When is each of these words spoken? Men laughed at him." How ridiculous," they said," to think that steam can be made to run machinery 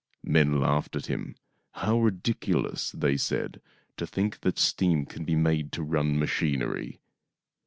Men 0.23 0.59
laughed 0.59 0.95
at 0.95 1.05
him." 1.05 1.35
How 1.73 1.99
ridiculous," 1.99 2.89
they 2.89 3.17
said," 3.17 3.61
to 3.97 4.07
think 4.07 4.39
that 4.39 4.57
steam 4.57 5.05
can 5.05 5.25
be 5.25 5.35
made 5.35 5.71
to 5.73 5.83
run 5.83 6.17
machinery 6.17 6.99